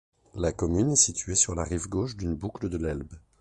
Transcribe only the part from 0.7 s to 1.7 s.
est située sur la